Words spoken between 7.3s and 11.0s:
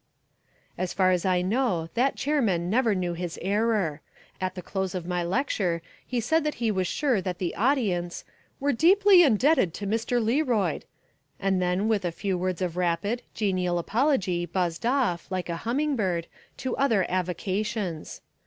the audience "were deeply indebted to Mr. Learoyd,"